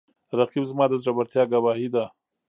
[0.39, 2.05] رقیب زما د زړورتیا ګواهي ده